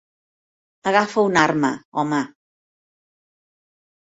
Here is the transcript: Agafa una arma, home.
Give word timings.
Agafa 0.91 1.25
una 1.27 1.43
arma, 1.49 1.71
home. 2.05 2.23